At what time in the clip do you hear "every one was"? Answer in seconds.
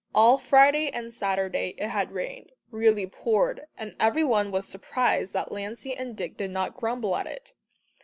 3.99-4.67